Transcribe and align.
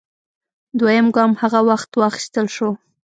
دویم 0.79 1.07
ګام 1.15 1.31
هغه 1.41 1.59
وخت 1.69 1.89
واخیستل 2.01 2.47
شو 2.55 2.69